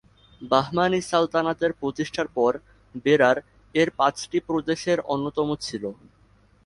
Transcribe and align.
বাহমানি 0.41 0.99
সালতানাতের 1.09 1.71
প্রতিষ্ঠার 1.81 2.27
পর 2.37 2.51
বেরার 3.05 3.37
এর 3.75 3.89
পাঁচটি 3.99 4.37
প্রদেশের 4.47 4.99
অন্যতম 5.13 5.47
ছিল। 5.65 5.83